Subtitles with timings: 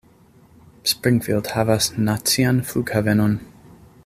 [0.91, 3.39] Springfield havas nacian flughavenon.